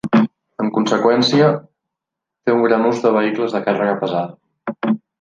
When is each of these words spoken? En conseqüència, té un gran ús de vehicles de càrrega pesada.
En 0.63 0.71
conseqüència, 0.77 1.51
té 2.47 2.57
un 2.57 2.65
gran 2.67 2.91
ús 2.91 3.05
de 3.07 3.15
vehicles 3.21 3.57
de 3.59 3.65
càrrega 3.71 3.99
pesada. 4.05 4.87